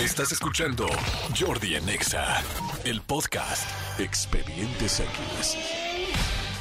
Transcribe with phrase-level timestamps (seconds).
[0.00, 0.88] Estás escuchando
[1.38, 2.42] Jordi en Exa,
[2.84, 3.64] el podcast
[4.00, 5.56] Expedientes X.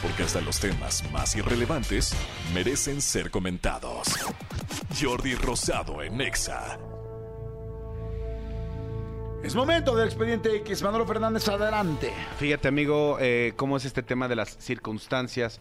[0.03, 2.13] Porque hasta los temas más irrelevantes
[2.53, 4.07] merecen ser comentados.
[5.01, 6.77] Jordi Rosado en Exa.
[9.43, 10.83] Es momento del expediente X.
[10.83, 12.13] Manolo Fernández, adelante.
[12.37, 15.59] Fíjate, amigo, eh, cómo es este tema de las circunstancias.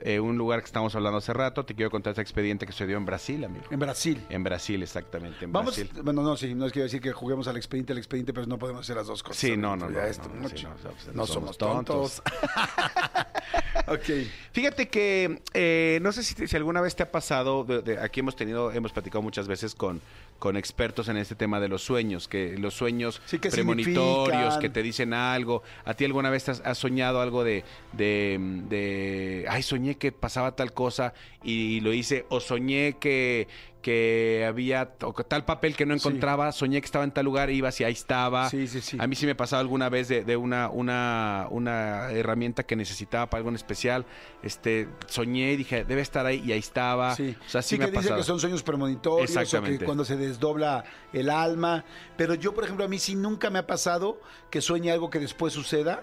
[0.00, 1.64] Eh, un lugar que estamos hablando hace rato.
[1.64, 3.64] Te quiero contar este expediente que sucedió en Brasil, amigo.
[3.70, 4.22] En Brasil.
[4.28, 5.44] En Brasil, exactamente.
[5.46, 6.02] En Vamos, Brasil.
[6.02, 8.58] bueno, no, sí, no es que decir que juguemos al expediente, al expediente, pero no
[8.58, 9.38] podemos hacer las dos cosas.
[9.38, 10.56] Sí, no, no, no, esto, no, mucho.
[10.56, 12.22] sí, no, o sea, no no somos somos tontos.
[12.22, 12.22] tontos.
[13.86, 14.26] ok.
[14.52, 18.20] Fíjate que eh, no sé si, si alguna vez te ha pasado, de- de- aquí
[18.20, 20.00] hemos tenido, hemos platicado muchas veces con,
[20.38, 24.60] con expertos en este tema de los sueños, que los sueños Sí, ¿qué premonitorios, significan?
[24.60, 25.62] que te dicen algo.
[25.84, 28.38] ¿A ti alguna vez has, has soñado algo de, de,
[28.68, 33.46] de, ay, soñé que pasaba tal cosa y lo hice, o soñé que,
[33.86, 34.94] que había
[35.28, 36.00] tal papel que no Sí.
[36.08, 38.50] encontraba, soñé que estaba en tal lugar, ibas y ahí estaba.
[38.50, 38.96] Sí, sí, sí.
[39.00, 42.74] A mí sí me ha pasado alguna vez de, de una, una, una herramienta que
[42.74, 44.04] necesitaba para algo en especial.
[44.42, 47.14] Este, soñé y dije, debe estar ahí y ahí estaba.
[47.14, 49.84] Sí, O sea, sí, sí me que dicen que son sueños premonitorios o que Exactamente.
[49.84, 51.84] cuando se desdobla el alma.
[52.16, 55.20] Pero yo, por ejemplo, a mí sí nunca me ha pasado que sueñe algo que
[55.20, 56.02] después suceda.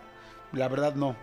[0.54, 1.18] La verdad, no.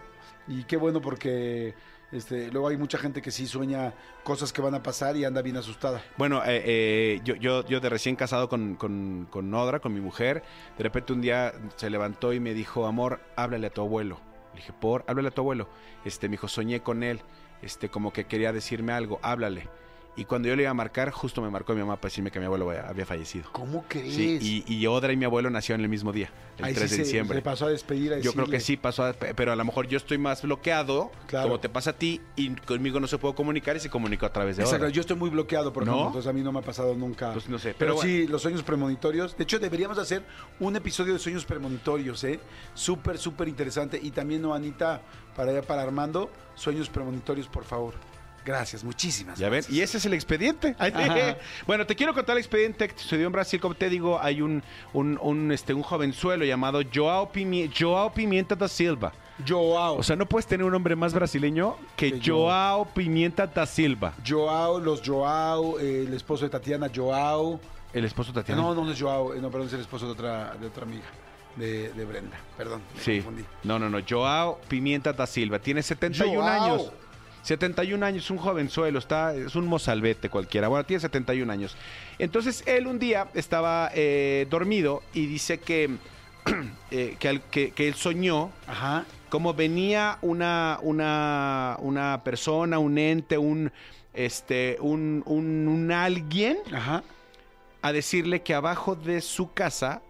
[0.47, 1.75] Y qué bueno porque
[2.13, 3.95] este, luego hay mucha gente que sí sueña
[4.25, 6.03] cosas que van a pasar y anda bien asustada.
[6.17, 10.01] Bueno, eh, eh, yo, yo, yo de recién casado con, con, con Odra, con mi
[10.01, 10.43] mujer,
[10.77, 14.21] de repente un día se levantó y me dijo, amor, háblale a tu abuelo.
[14.55, 15.69] Le dije, por, háblale a tu abuelo.
[16.05, 17.21] Este, me dijo, soñé con él,
[17.63, 19.69] este, como que quería decirme algo, háblale.
[20.17, 22.41] Y cuando yo le iba a marcar, justo me marcó mi mamá para decirme que
[22.41, 23.49] mi abuelo había fallecido.
[23.53, 24.13] ¿Cómo crees?
[24.15, 26.97] Sí, y, y Odra y mi abuelo nacieron el mismo día, el Ahí 3 sí
[26.99, 27.39] de diciembre.
[27.39, 29.87] Se pasó a despedir a Yo creo que sí pasó, a- pero a lo mejor
[29.87, 31.49] yo estoy más bloqueado, Claro.
[31.49, 34.33] como te pasa a ti, y conmigo no se puede comunicar y se comunicó a
[34.33, 34.93] través de Exacto, Odra.
[34.93, 35.93] yo estoy muy bloqueado, por ¿No?
[35.93, 37.33] ejemplo, entonces a mí no me ha pasado nunca.
[37.33, 39.37] Pues no sé, pero, pero sí, los sueños premonitorios.
[39.39, 40.23] De hecho, deberíamos hacer
[40.59, 42.41] un episodio de sueños premonitorios, ¿eh?
[42.75, 43.99] Súper, súper interesante.
[44.03, 45.01] Y también, no, Anita,
[45.37, 47.95] para allá, para Armando, sueños premonitorios, por favor.
[48.45, 50.75] Gracias, muchísimas Ya ven, y ese es el expediente.
[51.67, 53.61] Bueno, te quiero contar el expediente que sucedió en Brasil.
[53.61, 54.63] Como te digo, hay un,
[54.93, 59.13] un, un, este, un jovenzuelo llamado Joao, Pimi- Joao Pimienta da Silva.
[59.47, 59.97] Joao.
[59.97, 62.21] O sea, no puedes tener un nombre más brasileño que.
[62.25, 64.13] Joao Pimienta da Silva.
[64.27, 67.61] Joao, los Joao, eh, el esposo de Tatiana, Joao.
[67.93, 68.61] El esposo de Tatiana.
[68.63, 70.85] No, no, no es Joao, eh, no, perdón, es el esposo de otra, de otra
[70.85, 71.05] amiga,
[71.57, 72.39] de, de Brenda.
[72.57, 73.17] Perdón, me Sí.
[73.17, 73.45] confundí.
[73.65, 73.99] No, no, no.
[74.09, 75.59] Joao Pimienta da Silva.
[75.59, 76.63] Tiene 71 Joao.
[76.65, 76.93] años.
[77.43, 80.69] 71 años, un jovenzuelo, está, es un mozalbete cualquiera.
[80.69, 81.77] Bueno, tiene 71 años.
[82.19, 85.91] Entonces, él un día estaba eh, dormido y dice que,
[86.91, 89.05] eh, que, que- que él soñó Ajá.
[89.29, 93.73] como venía una, una, una persona, un ente, un,
[94.15, 97.03] este, un, un, un alguien Ajá.
[97.83, 100.03] a decirle que abajo de su casa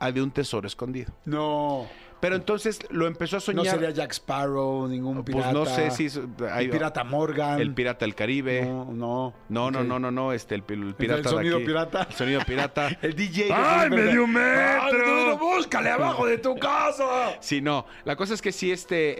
[0.00, 1.12] había un tesoro escondido.
[1.24, 1.86] No.
[2.20, 3.66] Pero entonces lo empezó a No soñar.
[3.76, 5.52] sería Jack Sparrow, ningún Pues pirata.
[5.54, 6.20] no sé si es-
[6.52, 7.58] hay- el pirata Morgan.
[7.58, 8.60] el pirata del Caribe.
[8.66, 9.70] No, No, no.
[9.70, 11.66] no, no, no, no, este el, el pirata el sonido de aquí.
[11.66, 12.06] pirata.
[12.10, 12.88] El sonido pirata.
[13.00, 13.48] El DJ.
[13.50, 14.84] ¡Ay, Felipe me dio un Verga.
[14.84, 14.98] metro!
[15.06, 17.04] ¡Ay, no, búscale abajo de tu casa!
[17.40, 17.86] Sí, no.
[18.04, 19.14] La cosa es que sí, este,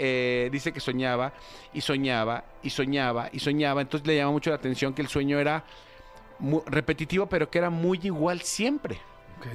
[0.46, 1.32] eh, dice que soñaba
[1.72, 3.80] y soñaba y soñaba y soñaba.
[3.80, 5.64] Entonces le llama mucho la atención que el sueño era
[6.66, 8.98] repetitivo, pero que era muy igual siempre.
[9.38, 9.46] Ok.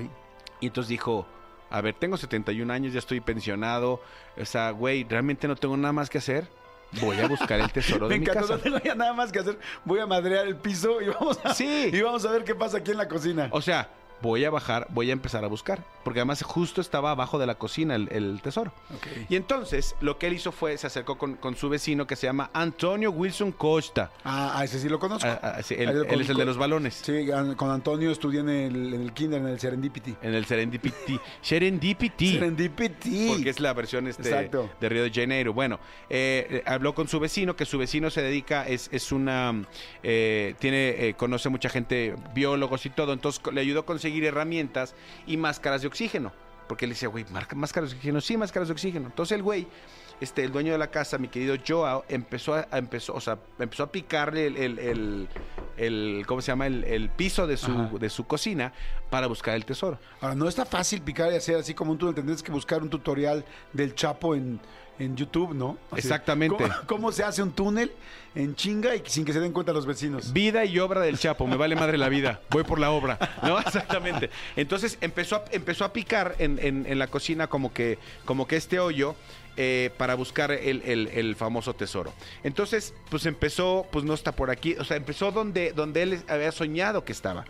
[0.66, 1.28] Y entonces dijo,
[1.70, 4.02] a ver, tengo 71 años, ya estoy pensionado.
[4.36, 6.48] O sea, güey, realmente no tengo nada más que hacer.
[7.02, 8.54] Voy a buscar el tesoro de mi casa.
[8.56, 9.60] no tengo ya nada más que hacer.
[9.84, 11.92] Voy a madrear el piso y vamos a, Sí.
[11.94, 13.48] y vamos a ver qué pasa aquí en la cocina.
[13.52, 13.90] O sea,
[14.26, 15.84] voy a bajar, voy a empezar a buscar.
[16.04, 18.72] Porque además justo estaba abajo de la cocina el, el tesoro.
[18.96, 19.08] Ok.
[19.30, 22.28] Y entonces lo que él hizo fue, se acercó con, con su vecino que se
[22.28, 24.12] llama Antonio Wilson Costa.
[24.24, 25.28] Ah, a ese sí lo conozco.
[25.28, 27.02] Ah, ah, sí, él, es el de los balones.
[27.04, 30.16] Sí, con Antonio estudié en el, en el kinder, en el Serendipity.
[30.22, 31.20] En el Serendipity.
[31.42, 32.34] Serendipity.
[32.34, 33.28] Serendipity.
[33.30, 34.70] Porque es la versión este, Exacto.
[34.80, 35.54] de Río de Janeiro.
[35.54, 39.66] Bueno, eh, habló con su vecino, que su vecino se dedica, es, es una,
[40.04, 44.96] eh, tiene, eh, conoce mucha gente, biólogos y todo, entonces le ayudó a conseguir herramientas
[45.28, 46.32] y máscaras de oxígeno.
[46.68, 47.26] Porque él decía, güey,
[47.56, 49.08] máscaras de oxígeno, sí, máscaras de oxígeno.
[49.08, 49.68] Entonces el güey,
[50.22, 53.84] este, el dueño de la casa, mi querido Joao, empezó a, empezó, o sea, empezó
[53.84, 55.28] a picarle el, el, el-
[55.78, 56.68] el- ¿cómo se llama?
[56.68, 57.90] El, el piso de Ajá.
[57.90, 58.72] su, de su cocina
[59.10, 60.00] para buscar el tesoro.
[60.22, 62.16] Ahora, no está fácil picar y hacer así como un túnel.
[62.16, 64.60] Tendrías que buscar un tutorial del Chapo en,
[65.00, 65.78] en YouTube, ¿no?
[65.92, 66.56] Así, Exactamente.
[66.64, 67.92] ¿cómo, cómo se hace un túnel
[68.36, 70.32] en chinga y sin que se den cuenta los vecinos?
[70.32, 73.60] Vida y obra del Chapo, me vale madre la vida, voy por la obra, ¿no?
[73.66, 74.30] Exactamente.
[74.56, 78.56] Entonces empezó a, empezó a picar en, en- en la cocina como que, como que
[78.56, 79.16] este hoyo
[79.58, 82.14] eh, para buscar el, el- el famoso tesoro.
[82.44, 86.52] Entonces, pues empezó, pues no está por aquí, o sea, empezó donde, donde él había
[86.52, 87.46] soñado que estaba.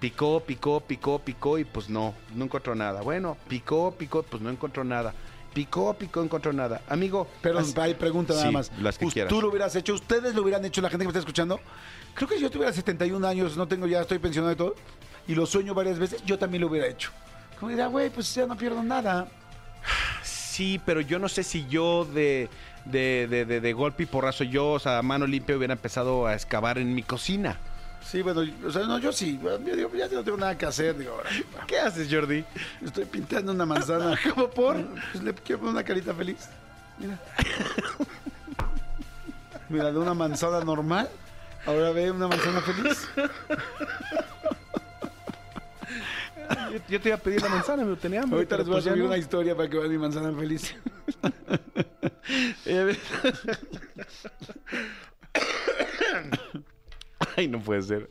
[0.00, 3.02] Picó, picó, picó, picó y pues no, no encontró nada.
[3.02, 5.12] Bueno, picó, picó, pues no encontró nada.
[5.52, 6.80] Picó, picó, encontró nada.
[6.88, 8.70] Amigo, Pero así- hay pregunta nada Sí, más.
[8.80, 9.28] las que quieras.
[9.30, 9.94] ¿Tú lo hubieras hecho?
[9.94, 10.80] ¿Ustedes lo hubieran hecho?
[10.80, 11.58] La gente que me está escuchando.
[12.14, 14.74] Creo que si yo tuviera 71 años, no tengo ya, estoy pensionado de todo,
[15.26, 17.10] y lo sueño varias veces, yo también lo hubiera hecho.
[17.58, 19.28] Como diría, güey, pues ya no pierdo nada.
[20.60, 22.50] Sí, pero yo no sé si yo de,
[22.84, 26.26] de, de, de- de golpe y porrazo, yo, o sea, a mano limpia hubiera empezado
[26.26, 27.56] a excavar en mi cocina.
[28.04, 29.40] Sí, bueno, o sea, no, yo sí.
[29.42, 30.98] Yo digo, ya no tengo nada que hacer.
[30.98, 31.30] Digo, ahora,
[31.66, 32.44] ¿Qué haces, Jordi?
[32.84, 34.18] estoy pintando una manzana.
[34.34, 34.76] ¿Cómo por?
[35.12, 36.50] Pues le quiero poner una carita feliz.
[36.98, 37.18] Mira.
[39.70, 41.08] Mira, de una manzana normal,
[41.64, 43.08] ahora ve una manzana feliz.
[46.90, 48.36] Yo, te iba a pedir la manzana, me tenía hambre.
[48.38, 49.06] Ahorita pero les voy a pues subir no.
[49.08, 50.74] una historia para que vean mi manzana feliz.
[52.64, 52.96] Eh,
[57.36, 58.10] Ay, no puede ser.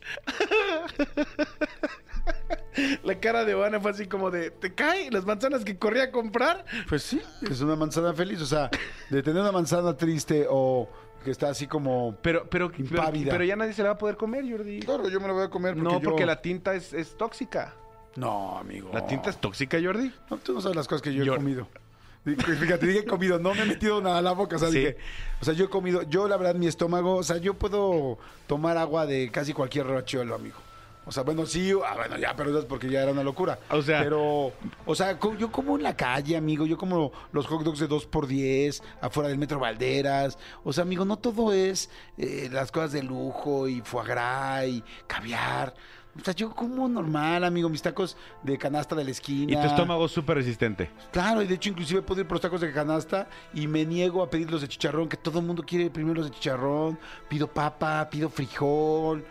[3.03, 6.11] La cara de Oana fue así como de, ¿te cae las manzanas que corría a
[6.11, 6.65] comprar?
[6.87, 8.41] Pues sí, es una manzana feliz.
[8.41, 8.69] O sea,
[9.09, 10.89] de tener una manzana triste o
[11.23, 12.15] que está así como.
[12.21, 13.31] Pero, pero, pero, Impávida.
[13.31, 14.79] pero ya nadie se la va a poder comer, Jordi.
[14.81, 17.17] Claro, yo me lo voy a comer porque no, yo- porque la tinta es, es
[17.17, 17.73] tóxica.
[18.15, 18.89] No, amigo.
[18.93, 20.11] ¿La tinta es tóxica, Jordi?
[20.29, 21.67] No, tú no sabes las cosas que yo, he comido.
[22.25, 24.57] Fíjate, dije comido, no me he metido nada a la boca.
[24.57, 24.79] O sea, Sí.
[24.79, 24.97] dije,
[25.41, 28.77] o sea, yo he comido, yo la verdad, mi estómago, o sea, yo puedo tomar
[28.77, 30.57] agua de casi cualquier rachuelo, amigo.
[31.05, 33.57] O sea, bueno, sí, ah, bueno, ya, pero eso es porque ya era una locura.
[33.71, 34.51] O sea- Pero,
[34.85, 37.87] o sea, co- yo como en la calle, amigo, yo como los hot dogs de
[37.87, 40.37] 2 por 10 afuera del Metro Valderas.
[40.63, 44.83] O sea, amigo, no todo es eh, las cosas de lujo y foie gras y
[45.07, 45.73] caviar.
[46.19, 49.53] O sea, yo como normal, amigo, mis tacos de canasta de la esquina.
[49.53, 50.89] Y tu estómago es súper resistente.
[51.11, 54.21] Claro, y de hecho inclusive puedo ir por los tacos de canasta y me niego
[54.23, 56.97] a pedir los de chicharrón, que todo el mundo quiere primero los de chicharrón.
[57.29, 59.23] Pido papa, pido frijol.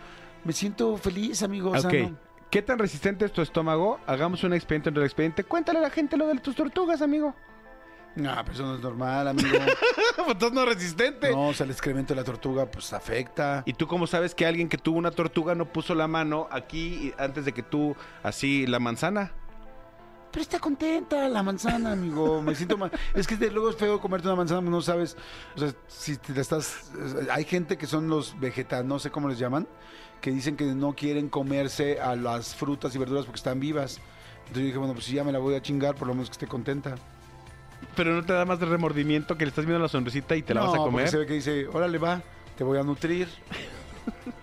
[0.45, 1.71] Me siento feliz, amigo.
[1.71, 1.95] o sea, ok.
[2.11, 2.17] no-
[2.51, 3.99] ¿Qué tan resistente es tu estómago?
[4.07, 5.45] Hagamos un expediente entre el expediente.
[5.45, 7.35] Cuéntale a la gente lo de tus tortugas, amigo.
[8.17, 9.49] No, pero eso no es normal, amigo.
[10.27, 11.31] Entonces no resistente.
[11.31, 13.63] No, o sea, el excremento de la tortuga pues afecta.
[13.65, 17.13] ¿Y tú cómo sabes que alguien que tuvo una tortuga no puso la mano aquí
[17.19, 17.95] antes de que tú
[18.25, 19.33] así la manzana?
[20.33, 22.43] Pero está contenta la manzana, amigo.
[22.43, 22.91] Me siento mal.
[23.15, 25.17] Es que de- luego es feo comerte una manzana, no sabes.
[25.57, 26.91] O sea, si te la estás.
[27.31, 29.67] Hay gente que son los vegetales, no sé cómo les llaman,
[30.21, 34.01] que dicen que no quieren comerse a las frutas y verduras porque están vivas.
[34.41, 36.29] Entonces yo dije, bueno, pues si ya me la voy a chingar, por lo menos
[36.29, 36.97] que esté contenta.
[37.95, 40.55] Pero no te da más de remordimiento que le estás viendo la sonrisita y te
[40.55, 41.09] la no, vas a comer.
[41.09, 42.23] se ve que dice, órale, va,
[42.57, 43.29] te voy a nutrir.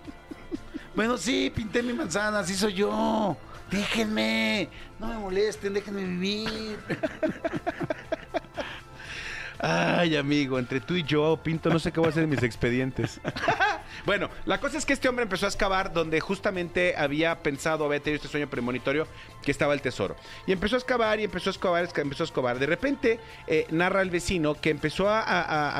[0.94, 3.36] bueno, sí, pinté mi manzana, así soy yo.
[3.70, 4.68] Déjenme,
[4.98, 6.78] no me molesten, déjenme vivir.
[9.58, 12.42] Ay, amigo, entre tú y yo, Pinto, no sé qué voy a hacer en mis
[12.42, 13.20] expedientes.
[14.04, 18.00] bueno, la cosa es que este hombre empezó a excavar donde justamente había pensado, había
[18.00, 19.06] tenido este sueño premonitorio,
[19.42, 20.16] que estaba el tesoro.
[20.46, 22.58] Y empezó a excavar y empezó a excavar, empezó a excavar.
[22.58, 25.22] De repente, eh, narra el vecino que empezó a...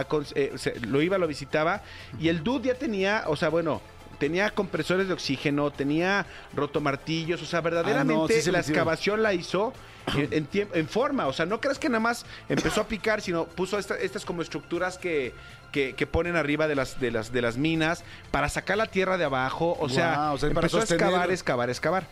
[0.00, 0.52] a- eh,
[0.82, 1.82] lo iba, lo visitaba,
[2.18, 3.80] y el dude ya tenía, o sea, bueno...
[4.18, 9.72] Tenía compresores de oxígeno, tenía rotomartillos, o sea, verdaderamente sí se la excavación la hizo
[10.16, 11.26] en, en forma.
[11.26, 14.40] O sea, no creas que nada más empezó a picar, sino puso esta- estas como
[14.42, 15.34] estructuras que,
[15.72, 19.18] que, que ponen arriba de las, de, las, de las minas para sacar la tierra
[19.18, 19.76] de abajo.
[19.80, 22.06] O sea, o sea, empezó a excavar, excavar, excavar.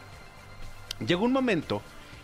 [1.06, 1.82] Llegó un momento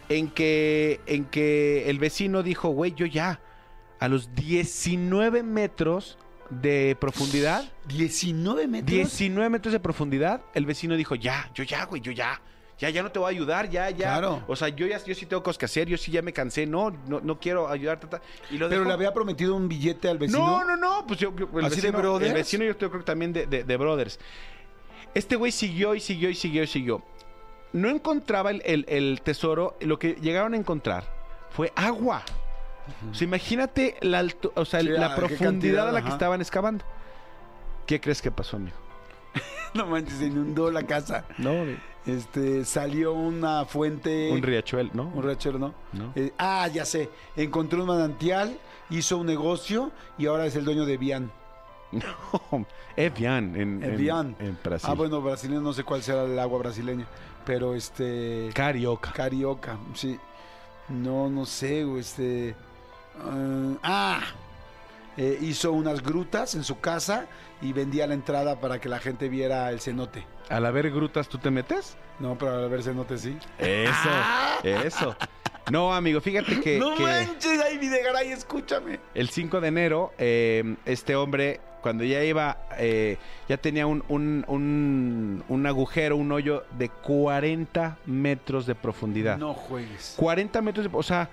[0.09, 3.41] en que, en que el vecino dijo, güey, yo ya,
[3.99, 6.19] a los 19 metros
[6.51, 8.91] de profundidad, 19 metros.
[8.95, 12.41] 19 metros de profundidad, el vecino dijo, ya, yo ya, güey, yo ya.
[12.79, 13.97] Ya, ya no te voy a ayudar, ya, ya.
[14.19, 14.43] Claro.
[14.49, 16.67] O sea, yo ya, yo sí tengo cosas que hacer, yo sí ya me cansé,
[16.67, 18.07] no, no, no quiero ayudarte.
[18.07, 18.27] ta, ta.
[18.51, 18.89] Y lo Pero dejó.
[18.89, 20.39] le había prometido un billete al vecino.
[20.39, 22.31] No, no, no, pues yo, yo- el, ¿Así de vecino, brothers?
[22.31, 24.19] el vecino yo creo que también de, de- de brothers.
[25.15, 27.03] Este güey siguió y siguió y siguió y siguió.
[27.75, 31.05] No encontraba el, el- el tesoro, lo que llegaron a encontrar
[31.51, 32.23] fue agua.
[33.10, 36.08] O sea, imagínate la, altu- o sea, Sí, la ah, profundidad cantidad, a la que
[36.08, 36.84] estaban excavando.
[37.87, 38.77] ¿Qué crees que pasó, amigo?
[39.75, 41.25] No manches, se inundó la casa.
[41.39, 41.53] No,
[42.05, 44.31] Este, salió una fuente.
[44.32, 45.05] un riachuelo, ¿no?
[45.15, 45.75] Un riachuelo, ¿no?
[45.93, 46.13] No.
[46.17, 47.08] Eh, ah, ya sé.
[47.37, 48.58] Encontró un manantial,
[48.91, 51.31] hizo un negocio y ahora es el dueño de Bian.
[51.93, 54.89] No, Evian en, en, en Brasil.
[54.91, 57.05] Ah, bueno, brasileño, no sé cuál será el agua brasileña.
[57.44, 58.51] Pero este.
[58.55, 59.13] Carioca.
[59.13, 60.19] Carioca, sí.
[60.89, 62.55] No, no sé, güey, este.
[63.19, 64.20] Ah, ah,
[65.17, 67.26] eh, hizo unas grutas en su casa
[67.62, 70.26] y vendía la entrada para que la gente viera el cenote.
[70.48, 71.96] Al haber grutas, ¿tú te metes?
[72.19, 73.36] No, pero al ver cenote sí.
[73.58, 74.10] Eso,
[74.64, 75.17] eso.
[75.70, 78.98] No, amigo, fíjate que, no que manches, ay, Videgaray, escúchame.
[79.14, 84.44] el 5 de enero, eh, este hombre, cuando ya iba, eh, ya tenía un, un,
[84.48, 89.36] un- un agujero, un hoyo de 40 metros de profundidad.
[89.38, 90.14] No juegues.
[90.17, 90.96] 40 metros de...
[90.96, 91.29] O sea,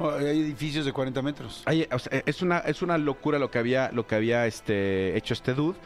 [0.00, 1.62] Hay edificios de 40 metros.
[1.66, 5.16] hay- o sea, es, una, es una locura lo que había, lo que había este,
[5.16, 5.78] hecho este dude.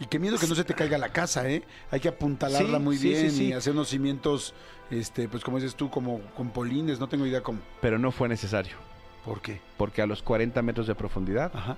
[0.00, 1.62] Y qué miedo que no se te caiga la casa, ¿eh?
[1.90, 4.54] Hay que apuntalarla Sí, muy sí, bien sí, y hacer unos cimientos,
[4.90, 7.00] este, pues como dices tú, como con polines.
[7.00, 7.58] No tengo idea cómo.
[7.80, 8.76] Pero no fue necesario.
[9.24, 9.60] ¿Por qué?
[9.76, 11.76] Porque a los 40 metros de profundidad, Ajá.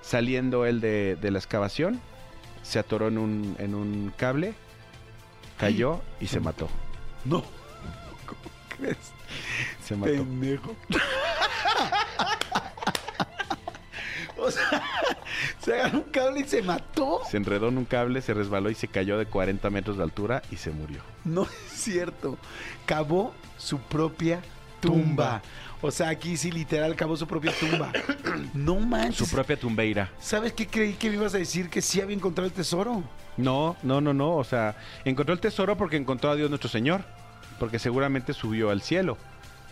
[0.00, 2.00] saliendo él de, de la excavación,
[2.62, 4.54] se atoró en un, en un cable,
[5.58, 6.68] cayó y se mató.
[7.24, 7.40] No.
[8.26, 8.40] ¿Cómo
[8.78, 8.96] crees?
[9.86, 10.12] Se mató.
[10.12, 10.74] Pendejo.
[14.36, 14.82] o sea,
[15.60, 17.20] se agarró un cable y se mató.
[17.30, 20.42] Se enredó en un cable, se resbaló y se cayó de 40 metros de altura
[20.50, 21.02] y se murió.
[21.24, 22.36] No es cierto.
[22.84, 24.40] Cavó su propia
[24.80, 25.40] tumba.
[25.80, 27.92] O sea, aquí sí literal cavó su propia tumba.
[28.54, 29.28] No manches.
[29.28, 30.10] Su propia tumbeira.
[30.18, 31.70] ¿Sabes qué creí que me ibas a decir?
[31.70, 33.04] Que sí había encontrado el tesoro.
[33.36, 34.34] No, no, no, no.
[34.34, 37.04] O sea, encontró el tesoro porque encontró a Dios nuestro Señor.
[37.60, 39.16] Porque seguramente subió al cielo.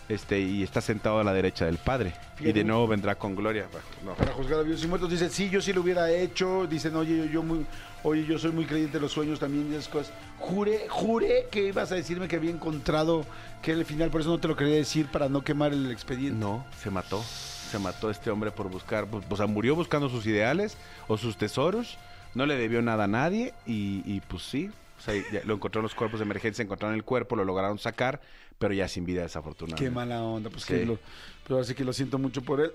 [0.07, 2.13] Este, y está sentado a la derecha del Padre.
[2.39, 3.65] Y de nuevo vendrá con gloria.
[4.03, 4.13] No.
[4.13, 5.09] Para juzgar a vivos y muertos.
[5.09, 6.67] Dice, sí, yo sí lo hubiera hecho.
[6.67, 7.65] Dicen, oye, yo, yo muy,
[8.03, 10.13] oye, yo soy muy creyente de los sueños también y esas cosas.
[10.37, 13.25] Juré, juré que ibas a decirme que había encontrado
[13.63, 15.89] que era el final, por eso no te lo quería decir para no quemar el
[15.89, 16.37] expediente.
[16.39, 17.23] No, se mató.
[17.23, 21.35] Se mató este hombre por buscar, pues, o sea, murió buscando sus ideales o sus
[21.35, 21.97] tesoros.
[22.35, 25.13] No le debió nada a nadie y, y, pues sí, o sea,
[25.45, 28.21] lo encontró en los cuerpos de emergencia, encontraron el cuerpo, lo lograron sacar,
[28.57, 29.83] pero ya sin vida desafortunadamente.
[29.83, 30.73] Qué mala onda, pues Sí.
[30.73, 30.97] que lo,
[31.43, 32.71] pero ahora sí que lo siento mucho por él.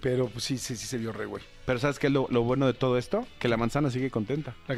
[0.00, 1.42] Pero pues sí, sí, sí se vio re, güey.
[1.66, 3.26] Pero ¿sabes qué es lo, lo bueno de todo esto?
[3.38, 4.54] Que la manzana sigue contenta.
[4.66, 4.74] La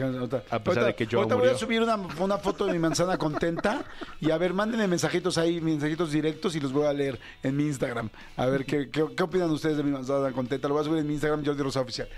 [0.50, 1.58] A pesar de que Joe ahorita voy a murió.
[1.58, 3.84] subir una, una foto de mi manzana contenta
[4.20, 7.64] y a ver, mándenme mensajitos ahí, mensajitos directos y los voy a leer en mi
[7.64, 8.10] Instagram.
[8.36, 10.68] A ver, ¿qué, qué, qué opinan ustedes de mi manzana contenta?
[10.68, 12.08] Lo voy a subir en mi Instagram, Jordi Rosa Oficial.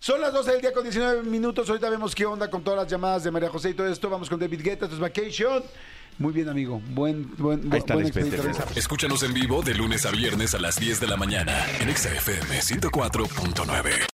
[0.00, 1.68] Son las 12 del día con 19 minutos.
[1.68, 4.10] Ahorita vemos qué onda con todas las llamadas de María José y todo esto.
[4.10, 5.62] Vamos con David Guetta, esto es Vacation.
[6.18, 6.80] Muy bien, amigo.
[6.90, 8.36] Buen, buen, Ahí buen, está buen expediente.
[8.36, 8.78] expediente.
[8.78, 12.12] Escúchanos en vivo de lunes a viernes a las 10 de la mañana en Exa
[12.12, 14.13] FM 104.9.